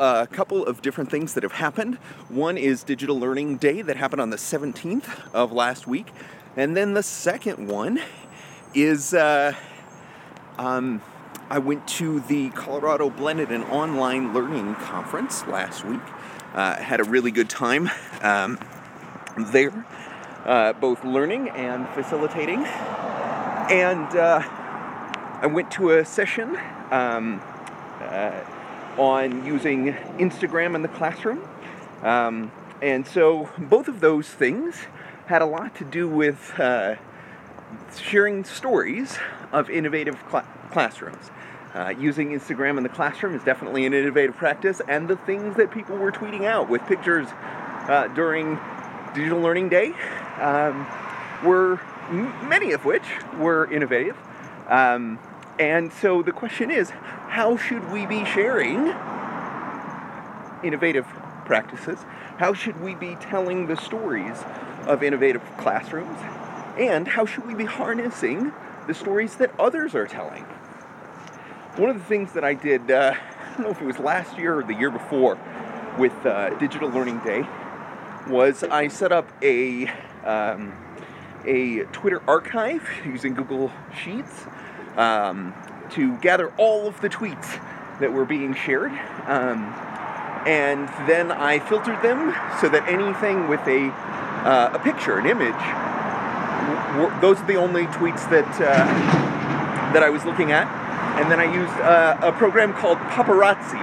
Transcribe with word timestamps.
a 0.00 0.26
couple 0.26 0.66
of 0.66 0.82
different 0.82 1.08
things 1.08 1.34
that 1.34 1.44
have 1.44 1.52
happened. 1.52 1.94
One 2.28 2.58
is 2.58 2.82
Digital 2.82 3.16
Learning 3.16 3.56
Day 3.56 3.80
that 3.80 3.96
happened 3.96 4.20
on 4.20 4.30
the 4.30 4.36
17th 4.36 5.32
of 5.32 5.52
last 5.52 5.86
week. 5.86 6.08
And 6.56 6.76
then 6.76 6.94
the 6.94 7.02
second 7.04 7.68
one 7.68 8.00
is 8.74 9.14
uh, 9.14 9.54
um, 10.58 11.00
I 11.48 11.60
went 11.60 11.86
to 11.88 12.18
the 12.20 12.50
Colorado 12.50 13.08
Blended 13.08 13.52
and 13.52 13.62
Online 13.66 14.34
Learning 14.34 14.74
Conference 14.74 15.46
last 15.46 15.84
week. 15.84 16.02
Uh, 16.54 16.74
had 16.74 16.98
a 16.98 17.04
really 17.04 17.30
good 17.30 17.48
time 17.48 17.88
um, 18.22 18.58
there, 19.52 19.86
uh, 20.44 20.72
both 20.72 21.04
learning 21.04 21.50
and 21.50 21.88
facilitating. 21.90 22.64
And 22.64 24.16
uh, 24.16 24.40
I 25.40 25.46
went 25.46 25.70
to 25.72 25.90
a 25.90 26.04
session. 26.04 26.58
Um, 26.90 27.40
uh, 28.00 28.40
on 28.98 29.44
using 29.44 29.92
Instagram 30.18 30.74
in 30.74 30.82
the 30.82 30.88
classroom. 30.88 31.46
Um, 32.02 32.52
and 32.82 33.06
so 33.06 33.50
both 33.58 33.88
of 33.88 34.00
those 34.00 34.28
things 34.28 34.76
had 35.26 35.42
a 35.42 35.46
lot 35.46 35.74
to 35.76 35.84
do 35.84 36.06
with 36.06 36.58
uh, 36.58 36.96
sharing 37.96 38.44
stories 38.44 39.18
of 39.52 39.70
innovative 39.70 40.22
cl- 40.30 40.46
classrooms. 40.70 41.30
Uh, 41.74 41.92
using 41.98 42.30
Instagram 42.30 42.76
in 42.76 42.84
the 42.84 42.88
classroom 42.88 43.34
is 43.34 43.42
definitely 43.42 43.84
an 43.84 43.92
innovative 43.92 44.36
practice, 44.36 44.80
and 44.86 45.08
the 45.08 45.16
things 45.16 45.56
that 45.56 45.72
people 45.72 45.96
were 45.96 46.12
tweeting 46.12 46.44
out 46.44 46.68
with 46.68 46.80
pictures 46.86 47.26
uh, 47.88 48.06
during 48.14 48.58
Digital 49.12 49.40
Learning 49.40 49.68
Day 49.68 49.92
um, 50.40 50.86
were 51.44 51.80
m- 52.10 52.48
many 52.48 52.72
of 52.72 52.84
which 52.84 53.02
were 53.38 53.70
innovative. 53.72 54.16
Um, 54.68 55.18
and 55.58 55.92
so 55.92 56.22
the 56.22 56.32
question 56.32 56.70
is 56.70 56.90
how 56.90 57.56
should 57.56 57.90
we 57.92 58.06
be 58.06 58.24
sharing 58.24 58.94
innovative 60.62 61.06
practices? 61.44 61.98
How 62.38 62.54
should 62.54 62.80
we 62.80 62.94
be 62.94 63.16
telling 63.16 63.66
the 63.66 63.76
stories 63.76 64.36
of 64.86 65.02
innovative 65.02 65.42
classrooms? 65.58 66.18
And 66.78 67.06
how 67.06 67.26
should 67.26 67.46
we 67.46 67.54
be 67.54 67.64
harnessing 67.64 68.52
the 68.86 68.94
stories 68.94 69.36
that 69.36 69.52
others 69.58 69.94
are 69.94 70.06
telling? 70.06 70.42
One 71.76 71.90
of 71.90 71.98
the 71.98 72.04
things 72.04 72.32
that 72.32 72.44
I 72.44 72.54
did, 72.54 72.90
uh, 72.90 73.14
I 73.14 73.56
don't 73.56 73.60
know 73.60 73.70
if 73.70 73.80
it 73.80 73.84
was 73.84 73.98
last 73.98 74.38
year 74.38 74.58
or 74.58 74.64
the 74.64 74.74
year 74.74 74.90
before, 74.90 75.38
with 75.98 76.14
uh, 76.26 76.50
Digital 76.58 76.90
Learning 76.90 77.18
Day, 77.20 77.46
was 78.28 78.64
I 78.64 78.88
set 78.88 79.12
up 79.12 79.30
a 79.42 79.86
um, 80.24 80.72
a 81.44 81.80
Twitter 81.92 82.22
archive 82.26 82.88
using 83.04 83.34
Google 83.34 83.70
Sheets 84.02 84.46
um, 84.96 85.54
to 85.90 86.16
gather 86.18 86.52
all 86.56 86.86
of 86.86 87.00
the 87.00 87.08
tweets 87.08 87.60
that 88.00 88.12
were 88.12 88.24
being 88.24 88.54
shared. 88.54 88.92
Um, 89.26 89.72
and 90.46 90.88
then 91.08 91.32
I 91.32 91.58
filtered 91.58 92.02
them 92.02 92.34
so 92.60 92.68
that 92.68 92.86
anything 92.88 93.48
with 93.48 93.60
a, 93.66 93.88
uh, 94.44 94.72
a 94.74 94.78
picture, 94.78 95.18
an 95.18 95.26
image, 95.26 95.54
w- 96.98 97.20
those 97.20 97.40
are 97.40 97.46
the 97.46 97.56
only 97.56 97.86
tweets 97.86 98.28
that, 98.30 98.48
uh, 98.60 99.92
that 99.92 100.02
I 100.02 100.10
was 100.10 100.24
looking 100.24 100.52
at. 100.52 100.66
And 101.18 101.30
then 101.30 101.40
I 101.40 101.44
used 101.44 101.72
uh, 101.80 102.18
a 102.20 102.32
program 102.32 102.74
called 102.74 102.98
Paparazzi 102.98 103.80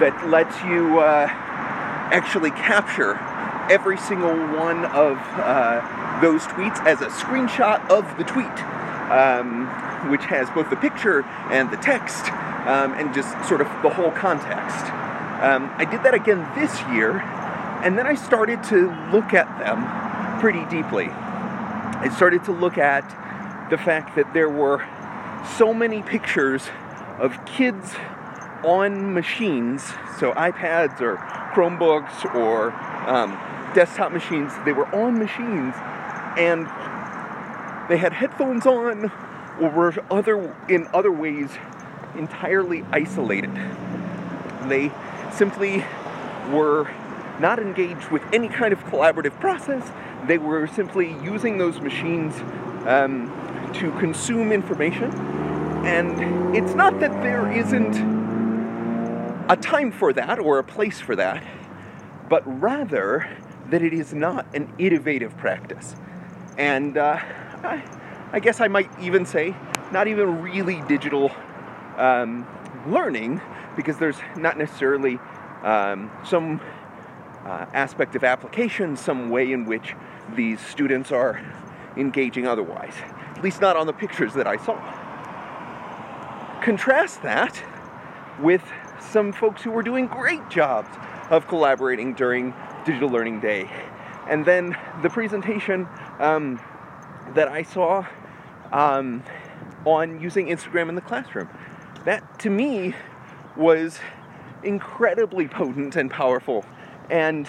that 0.00 0.28
lets 0.28 0.60
you 0.64 0.98
uh, 0.98 1.28
actually 1.30 2.50
capture 2.50 3.14
every 3.70 3.96
single 3.96 4.34
one 4.58 4.84
of 4.86 5.18
uh, 5.38 6.20
those 6.20 6.42
tweets 6.42 6.84
as 6.84 7.00
a 7.00 7.06
screenshot 7.06 7.88
of 7.90 8.18
the 8.18 8.24
tweet. 8.24 8.46
Um, 9.12 9.68
which 10.10 10.24
has 10.24 10.48
both 10.50 10.70
the 10.70 10.76
picture 10.76 11.22
and 11.50 11.70
the 11.70 11.76
text 11.76 12.24
um, 12.66 12.94
and 12.94 13.12
just 13.14 13.30
sort 13.46 13.60
of 13.60 13.68
the 13.82 13.90
whole 13.90 14.10
context. 14.10 14.86
Um, 15.42 15.70
I 15.76 15.84
did 15.84 16.02
that 16.04 16.14
again 16.14 16.48
this 16.54 16.80
year, 16.92 17.20
and 17.84 17.98
then 17.98 18.06
I 18.06 18.14
started 18.14 18.62
to 18.64 18.90
look 19.12 19.34
at 19.34 19.46
them 19.58 20.40
pretty 20.40 20.64
deeply. 20.66 21.08
I 21.10 22.08
started 22.16 22.44
to 22.44 22.52
look 22.52 22.78
at 22.78 23.02
the 23.70 23.76
fact 23.76 24.16
that 24.16 24.32
there 24.32 24.48
were 24.48 24.86
so 25.56 25.74
many 25.74 26.02
pictures 26.02 26.68
of 27.18 27.44
kids 27.44 27.94
on 28.64 29.12
machines, 29.12 29.82
so 30.18 30.32
iPads 30.32 31.00
or 31.00 31.16
Chromebooks 31.54 32.34
or 32.34 32.72
um, 33.08 33.32
desktop 33.74 34.12
machines, 34.12 34.52
they 34.64 34.72
were 34.72 34.86
on 34.94 35.18
machines 35.18 35.74
and 36.38 36.66
they 37.88 37.96
had 37.96 38.12
headphones 38.12 38.66
on 38.66 39.10
or 39.60 39.70
were 39.70 39.94
other 40.10 40.54
in 40.68 40.86
other 40.94 41.12
ways 41.12 41.50
entirely 42.16 42.84
isolated. 42.90 43.54
They 44.68 44.92
simply 45.32 45.84
were 46.50 46.90
not 47.40 47.58
engaged 47.58 48.08
with 48.08 48.22
any 48.32 48.48
kind 48.48 48.72
of 48.72 48.84
collaborative 48.84 49.38
process. 49.40 49.90
They 50.26 50.38
were 50.38 50.66
simply 50.66 51.12
using 51.22 51.58
those 51.58 51.80
machines 51.80 52.34
um, 52.86 53.30
to 53.74 53.90
consume 53.98 54.52
information. 54.52 55.10
And 55.84 56.56
it's 56.56 56.74
not 56.74 57.00
that 57.00 57.10
there 57.22 57.50
isn't 57.50 57.96
a 59.50 59.56
time 59.56 59.90
for 59.90 60.12
that 60.12 60.38
or 60.38 60.58
a 60.58 60.64
place 60.64 61.00
for 61.00 61.16
that, 61.16 61.42
but 62.28 62.42
rather 62.60 63.28
that 63.70 63.82
it 63.82 63.92
is 63.92 64.14
not 64.14 64.46
an 64.54 64.72
innovative 64.78 65.36
practice. 65.36 65.96
And 66.56 66.96
uh, 66.96 67.18
I, 67.64 68.40
guess 68.40 68.60
I 68.60 68.68
might 68.68 68.90
even 69.00 69.26
say 69.26 69.54
not 69.92 70.08
even 70.08 70.42
really 70.42 70.82
digital 70.88 71.30
um, 71.96 72.46
learning 72.86 73.40
because 73.76 73.98
there's 73.98 74.18
not 74.36 74.58
necessarily 74.58 75.18
um, 75.62 76.10
some 76.24 76.60
uh, 77.44 77.66
aspect 77.72 78.16
of 78.16 78.24
application, 78.24 78.96
some 78.96 79.30
way 79.30 79.52
in 79.52 79.64
which 79.64 79.94
these 80.34 80.60
students 80.60 81.12
are 81.12 81.40
engaging 81.96 82.46
otherwise. 82.46 82.94
At 83.36 83.42
least 83.42 83.60
not 83.60 83.76
on 83.76 83.86
the 83.86 83.92
pictures 83.92 84.34
that 84.34 84.46
I 84.46 84.56
saw. 84.56 84.76
Contrast 86.62 87.22
that 87.22 87.62
with 88.40 88.62
some 89.00 89.32
folks 89.32 89.62
who 89.62 89.70
were 89.70 89.82
doing 89.82 90.06
great 90.06 90.48
jobs 90.48 90.88
of 91.30 91.48
collaborating 91.48 92.14
during 92.14 92.54
Digital 92.84 93.08
Learning 93.08 93.40
Day. 93.40 93.68
And 94.28 94.44
then 94.44 94.76
the 95.02 95.10
presentation 95.10 95.88
um, 96.20 96.60
that 97.34 97.48
I 97.48 97.62
saw 97.62 98.06
um, 98.72 99.22
on 99.84 100.20
using 100.20 100.46
Instagram 100.46 100.88
in 100.88 100.94
the 100.94 101.00
classroom. 101.00 101.48
That 102.04 102.38
to 102.40 102.50
me 102.50 102.94
was 103.56 103.98
incredibly 104.62 105.48
potent 105.48 105.96
and 105.96 106.10
powerful. 106.10 106.64
And 107.10 107.48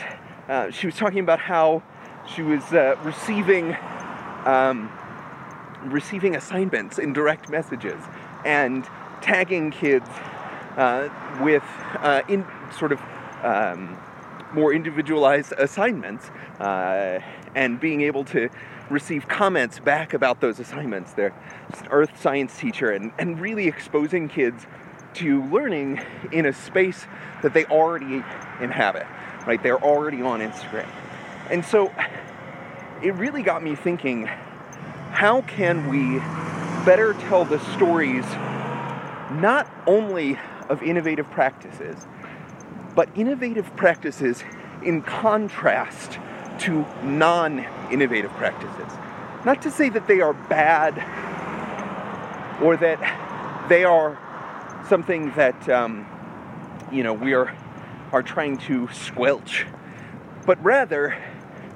uh, 0.50 0.72
she 0.72 0.88
was 0.88 0.96
talking 0.96 1.20
about 1.20 1.40
how 1.40 1.84
she 2.34 2.42
was 2.42 2.64
uh, 2.74 2.96
receiving 3.04 3.76
um, 4.46 4.92
receiving 5.86 6.36
assignments 6.36 6.98
in 6.98 7.14
direct 7.14 7.50
messages 7.50 8.02
and 8.46 8.86
tagging 9.22 9.72
kids 9.72 10.10
uh, 10.78 11.10
with 11.42 11.64
uh, 11.98 12.22
in 12.28 12.46
sort 12.78 12.92
of 12.92 13.02
um, 13.44 13.98
more 14.54 14.74
individualized 14.74 15.54
assignments 15.58 16.30
uh, 16.60 17.20
and 17.56 17.80
being 17.80 18.02
able 18.02 18.24
to 18.24 18.50
receive 18.90 19.28
comments 19.28 19.80
back 19.80 20.14
about 20.14 20.42
those 20.42 20.60
assignments. 20.60 21.14
They're 21.14 21.34
earth 21.90 22.22
science 22.22 22.58
teacher 22.58 22.92
and, 22.92 23.12
and 23.18 23.40
really 23.40 23.68
exposing 23.68 24.30
kids 24.30 24.66
to 25.16 25.44
learning 25.46 26.02
in 26.32 26.46
a 26.46 26.54
space 26.54 27.06
that 27.42 27.54
they 27.54 27.66
already 27.66 28.24
inhabit, 28.60 29.06
right? 29.46 29.62
They're 29.62 29.82
already 29.82 30.22
on 30.22 30.40
Instagram. 30.40 30.88
And 31.50 31.64
so 31.64 31.94
it 33.02 33.14
really 33.16 33.44
got 33.44 33.64
me 33.64 33.76
thinking 33.76 34.28
how 35.12 35.42
can 35.42 35.88
we 35.90 36.20
better 36.86 37.14
tell 37.14 37.46
the 37.46 37.60
stories 37.76 38.26
not 39.32 39.68
only 39.86 40.40
of 40.70 40.82
innovative 40.82 41.30
practices, 41.30 41.98
but 42.96 43.10
innovative 43.16 43.76
practices 43.76 44.44
in 44.84 45.02
contrast 45.02 46.20
to 46.60 46.86
non 47.04 47.66
innovative 47.92 48.32
practices. 48.32 48.92
Not 49.46 49.62
to 49.64 49.72
say 49.72 49.90
that 49.90 50.08
they 50.08 50.22
are 50.22 50.34
bad 50.34 50.94
or 52.62 52.78
that 52.78 53.68
they 53.70 53.84
are 53.84 54.18
something 54.88 55.32
that, 55.36 55.70
um, 55.70 56.08
you 56.92 57.04
know, 57.04 57.14
we 57.14 57.34
are, 57.34 57.56
are 58.12 58.24
trying 58.24 58.58
to 58.58 58.88
squelch, 58.90 59.66
but 60.46 60.62
rather 60.64 61.18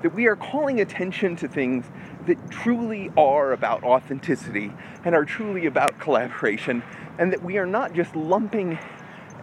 that 0.02 0.14
we 0.14 0.28
are 0.28 0.36
calling 0.36 0.80
attention 0.80 1.36
to 1.38 1.48
things 1.48 1.86
that 2.28 2.52
truly 2.52 3.12
are 3.18 3.54
about 3.54 3.84
authenticity 3.84 4.72
and 5.04 5.16
are 5.16 5.26
truly 5.26 5.66
about 5.66 6.00
collaboration, 6.00 6.84
and 7.18 7.32
that 7.32 7.42
we 7.44 7.58
are 7.58 7.66
not 7.66 7.94
just 7.94 8.16
lumping 8.16 8.78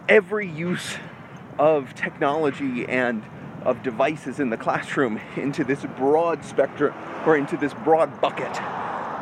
every 0.07 0.47
use 0.47 0.97
of 1.57 1.93
technology 1.95 2.85
and 2.85 3.23
of 3.65 3.81
devices 3.81 4.39
in 4.39 4.49
the 4.49 4.57
classroom 4.57 5.19
into 5.35 5.63
this 5.63 5.83
broad 5.97 6.45
spectrum 6.45 6.93
or 7.25 7.35
into 7.35 7.57
this 7.57 7.73
broad 7.73 8.21
bucket 8.21 8.61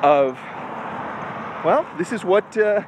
of, 0.03 0.37
well, 1.63 1.87
this 1.97 2.11
is 2.11 2.25
what 2.25 2.57
uh, 2.57 2.83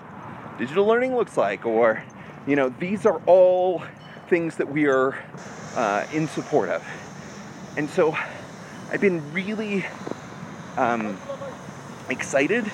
digital 0.58 0.86
learning 0.86 1.16
looks 1.16 1.38
like, 1.38 1.66
or, 1.66 2.04
you 2.46 2.56
know, 2.56 2.70
these 2.70 3.06
are 3.06 3.22
all 3.26 3.82
things 4.28 4.58
that 4.58 4.70
we 4.70 4.86
are 4.86 5.18
uh, 5.76 6.06
in 6.12 6.28
support 6.28 6.70
of. 6.70 6.86
And 7.78 7.90
so 7.90 8.18
I've 8.92 9.02
been 9.02 9.34
really 9.34 9.86
um, 10.78 11.18
excited 12.10 12.70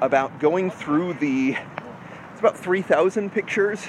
about 0.00 0.38
going 0.40 0.70
through 0.70 1.14
the, 1.14 1.56
it's 2.30 2.40
about 2.40 2.56
3,000 2.56 3.30
pictures 3.30 3.86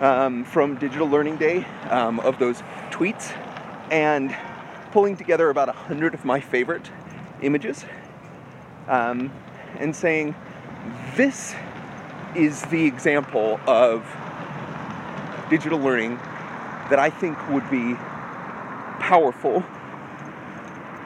um, 0.00 0.44
from 0.44 0.76
Digital 0.76 1.08
Learning 1.08 1.36
Day 1.36 1.64
um, 1.90 2.20
of 2.20 2.38
those 2.38 2.60
tweets 2.90 3.32
and 3.90 4.34
pulling 4.92 5.16
together 5.16 5.50
about 5.50 5.68
a 5.68 5.72
100 5.72 6.14
of 6.14 6.24
my 6.24 6.40
favorite 6.40 6.90
images 7.42 7.84
um, 8.88 9.32
and 9.78 9.94
saying, 9.94 10.34
this 11.16 11.54
is 12.34 12.62
the 12.62 12.84
example 12.84 13.60
of 13.66 14.04
digital 15.50 15.78
learning 15.78 16.16
that 16.90 16.98
I 16.98 17.10
think 17.10 17.36
would 17.48 17.68
be 17.70 17.94
powerful 19.00 19.64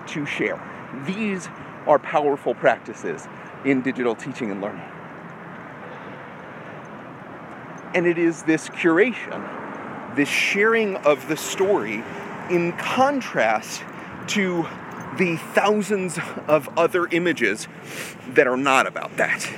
to 0.09 0.27
share. 0.27 0.61
These 1.07 1.49
are 1.87 1.99
powerful 1.99 2.55
practices 2.55 3.27
in 3.65 3.83
digital 3.83 4.15
teaching 4.15 4.51
and 4.51 4.61
learning. 4.61 4.85
And 7.95 8.07
it 8.07 8.19
is 8.19 8.43
this 8.43 8.69
curation, 8.69 9.45
this 10.15 10.29
sharing 10.29 10.97
of 10.97 11.27
the 11.29 11.37
story 11.37 12.05
in 12.51 12.73
contrast 12.73 13.83
to 14.29 14.67
the 15.19 15.37
thousands 15.37 16.19
of 16.47 16.69
other 16.79 17.07
images 17.09 17.67
that 18.29 18.47
are 18.47 18.57
not 18.57 18.87
about 18.87 19.17
that. 19.17 19.49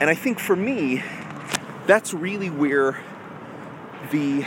And 0.00 0.08
I 0.08 0.14
think 0.14 0.38
for 0.38 0.56
me, 0.56 1.02
that's 1.86 2.14
really 2.14 2.50
where 2.50 2.98
the 4.10 4.44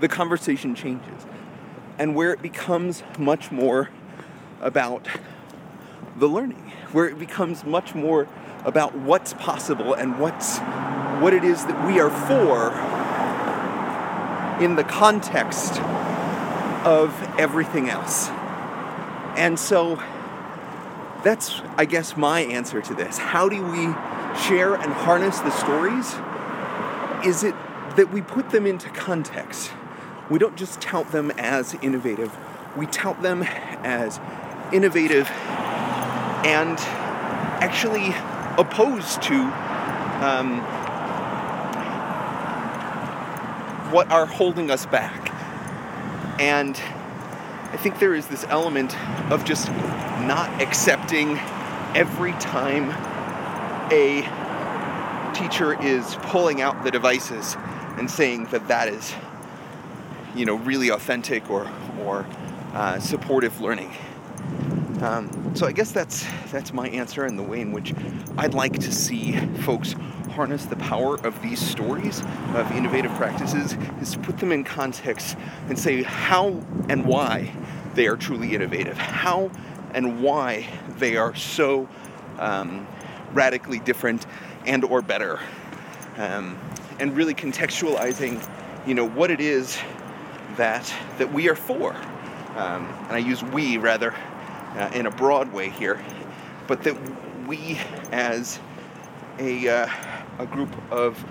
the 0.00 0.08
conversation 0.08 0.76
changes 0.76 1.26
and 1.98 2.14
where 2.14 2.32
it 2.32 2.40
becomes 2.40 3.02
much 3.18 3.50
more 3.50 3.90
about 4.60 5.08
the 6.16 6.28
learning, 6.28 6.72
where 6.92 7.08
it 7.08 7.18
becomes 7.18 7.64
much 7.64 7.96
more 7.96 8.28
about 8.64 8.94
what's 8.94 9.34
possible 9.34 9.94
and 9.94 10.18
what's 10.20 10.58
what 11.20 11.34
it 11.34 11.42
is 11.42 11.64
that 11.66 11.86
we 11.86 11.98
are 11.98 12.10
for 12.10 12.70
in 14.60 14.76
the 14.76 14.84
context 14.84 15.80
of 16.84 17.12
everything 17.38 17.88
else. 17.88 18.28
And 19.36 19.58
so 19.58 20.02
that's 21.22 21.60
I 21.76 21.84
guess 21.84 22.16
my 22.16 22.40
answer 22.40 22.80
to 22.80 22.94
this. 22.94 23.18
How 23.18 23.48
do 23.48 23.62
we 23.62 23.94
share 24.46 24.74
and 24.74 24.92
harness 24.92 25.38
the 25.40 25.50
stories? 25.50 26.14
Is 27.24 27.42
it 27.44 27.54
that 27.96 28.10
we 28.12 28.22
put 28.22 28.50
them 28.50 28.66
into 28.66 28.88
context? 28.90 29.72
We 30.30 30.38
don't 30.38 30.56
just 30.56 30.80
tout 30.80 31.10
them 31.10 31.30
as 31.32 31.74
innovative, 31.82 32.36
we 32.76 32.86
tout 32.86 33.22
them 33.22 33.42
as 33.42 34.20
innovative 34.72 35.28
and 36.44 36.78
actually 37.60 38.14
opposed 38.58 39.22
to 39.22 39.34
um, 40.24 40.60
what 43.90 44.10
are 44.10 44.26
holding 44.26 44.70
us 44.70 44.86
back. 44.86 45.32
And 46.40 46.80
I 47.72 47.76
think 47.76 47.98
there 47.98 48.14
is 48.14 48.26
this 48.28 48.44
element 48.48 48.96
of 49.30 49.44
just 49.44 49.68
not 49.68 50.62
accepting 50.62 51.38
every 51.94 52.32
time 52.32 52.90
a 53.90 54.22
teacher 55.34 55.80
is 55.82 56.16
pulling 56.22 56.60
out 56.60 56.84
the 56.84 56.90
devices 56.90 57.56
and 57.96 58.10
saying 58.10 58.46
that 58.46 58.68
that 58.68 58.88
is, 58.88 59.14
you 60.34 60.44
know, 60.44 60.54
really 60.56 60.90
authentic 60.90 61.50
or 61.50 61.70
or 62.00 62.26
uh, 62.74 62.98
supportive 63.00 63.60
learning. 63.60 63.92
Um, 65.00 65.54
so 65.54 65.66
I 65.66 65.72
guess 65.72 65.92
that's 65.92 66.26
that's 66.50 66.72
my 66.72 66.88
answer 66.88 67.24
and 67.24 67.38
the 67.38 67.42
way 67.42 67.60
in 67.60 67.72
which 67.72 67.94
I'd 68.36 68.54
like 68.54 68.78
to 68.80 68.92
see 68.92 69.32
folks 69.62 69.94
harness 70.38 70.66
the 70.66 70.76
power 70.76 71.16
of 71.26 71.42
these 71.42 71.58
stories 71.58 72.20
of 72.54 72.70
innovative 72.70 73.10
practices 73.14 73.76
is 74.00 74.12
to 74.12 74.20
put 74.20 74.38
them 74.38 74.52
in 74.52 74.62
context 74.62 75.36
and 75.68 75.76
say 75.76 76.00
how 76.04 76.50
and 76.88 77.04
why 77.04 77.52
they 77.94 78.06
are 78.06 78.16
truly 78.16 78.54
innovative, 78.54 78.96
how 78.96 79.50
and 79.94 80.22
why 80.22 80.64
they 80.98 81.16
are 81.16 81.34
so 81.34 81.88
um, 82.38 82.86
radically 83.32 83.80
different 83.80 84.26
and 84.64 84.84
or 84.84 85.02
better, 85.02 85.40
um, 86.18 86.56
and 87.00 87.16
really 87.16 87.34
contextualizing, 87.34 88.40
you 88.86 88.94
know, 88.94 89.08
what 89.08 89.32
it 89.32 89.40
is 89.40 89.76
that 90.56 90.94
that 91.18 91.32
we 91.32 91.48
are 91.48 91.56
for. 91.56 91.96
Um, 92.54 92.86
and 93.08 93.10
I 93.10 93.18
use 93.18 93.42
we 93.42 93.76
rather 93.76 94.14
uh, 94.76 94.88
in 94.94 95.06
a 95.06 95.10
broad 95.10 95.52
way 95.52 95.68
here, 95.68 96.00
but 96.68 96.84
that 96.84 96.96
we 97.48 97.80
as 98.12 98.60
a, 99.40 99.68
uh, 99.68 99.88
a 100.38 100.46
group 100.46 100.70
of 100.92 101.24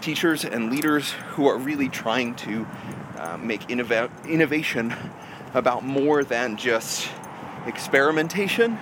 teachers 0.00 0.44
and 0.44 0.70
leaders 0.70 1.12
who 1.30 1.46
are 1.46 1.56
really 1.56 1.88
trying 1.88 2.34
to 2.34 2.66
uh, 3.18 3.36
make 3.36 3.62
innova- 3.68 4.10
innovation 4.28 4.94
about 5.54 5.84
more 5.84 6.24
than 6.24 6.56
just 6.56 7.08
experimentation 7.66 8.78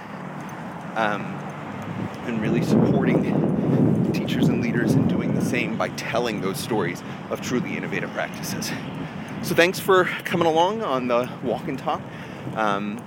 um, 0.95 1.23
and 2.25 2.41
really 2.41 2.63
supporting 2.63 4.13
teachers 4.13 4.49
and 4.49 4.63
leaders 4.63 4.95
in 4.95 5.07
doing 5.09 5.35
the 5.35 5.45
same 5.45 5.77
by 5.77 5.89
telling 5.91 6.41
those 6.41 6.59
stories 6.59 7.03
of 7.31 7.41
truly 7.41 7.77
innovative 7.77 8.11
practices. 8.13 8.71
So, 9.43 9.55
thanks 9.55 9.81
for 9.81 10.05
coming 10.25 10.47
along 10.47 10.83
on 10.83 11.09
the 11.09 11.31
walk 11.43 11.67
and 11.69 11.79
talk. 11.79 12.03
Um, 12.55 13.03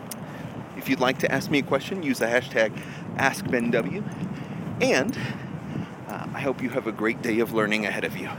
if 0.78 0.90
you'd 0.90 1.00
like 1.00 1.20
to 1.20 1.32
ask 1.32 1.50
me 1.50 1.60
a 1.60 1.64
question, 1.64 2.04
use 2.04 2.20
the 2.20 2.26
hashtag 2.26 2.78
AskBenW. 3.16 4.04
And 4.82 5.18
I 6.34 6.42
hope 6.42 6.62
you 6.62 6.70
have 6.72 6.88
a 6.88 6.92
great 6.92 7.22
day 7.22 7.40
of 7.40 7.54
learning 7.54 7.86
ahead 7.86 8.04
of 8.04 8.18
you. 8.18 8.30